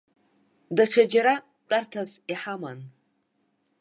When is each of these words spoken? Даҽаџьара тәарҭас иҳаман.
Даҽаџьара 0.75 1.35
тәарҭас 1.67 2.11
иҳаман. 2.31 2.79